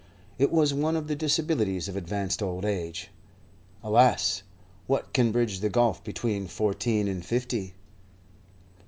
It 0.39 0.51
was 0.51 0.73
one 0.73 0.95
of 0.95 1.05
the 1.07 1.15
disabilities 1.15 1.87
of 1.87 1.95
advanced 1.95 2.41
old 2.41 2.65
age. 2.65 3.11
Alas! 3.83 4.41
what 4.87 5.13
can 5.13 5.31
bridge 5.31 5.59
the 5.59 5.69
gulf 5.69 6.03
between 6.03 6.47
fourteen 6.47 7.07
and 7.07 7.23
fifty? 7.23 7.75